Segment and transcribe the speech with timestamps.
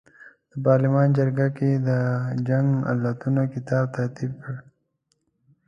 [0.51, 1.89] د پارلمان جرګه ګۍ د
[2.47, 4.57] جنګ علتونو کتاب ترتیب کړ.